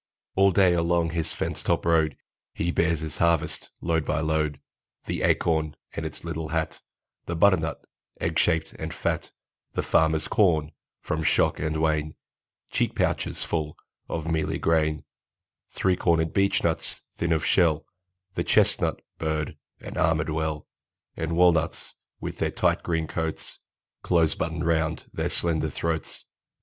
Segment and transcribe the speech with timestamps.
[0.33, 2.17] All day along his fence top road
[2.55, 4.59] He bears his harvest, load by load;
[5.05, 6.81] The acorn with its little hat;
[7.27, 7.85] The butternut,
[8.19, 9.29] egg shaped and fat;
[9.73, 12.15] The farmer's corn, from shock and wain;
[12.71, 13.77] Cheek pouches full
[14.09, 15.03] of mealy grain;
[15.69, 17.85] Three cornered beechnuts, thin of shell;
[18.33, 20.67] The chestnut, burred and armored well;
[21.15, 23.59] And walnuts, with their tight green coats
[24.01, 26.25] Close buttoned round their slender throats.